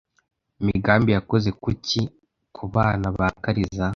Migambi 0.65 1.09
yakoze 1.17 1.49
kuki 1.61 2.01
kubana 2.55 3.07
ba 3.17 3.27
Kariza. 3.43 3.87